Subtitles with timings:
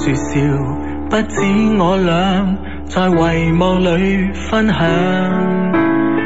[0.00, 0.40] 说笑
[1.10, 1.40] 不止，
[1.78, 2.56] 我俩
[2.88, 4.82] 在遗忘里分享，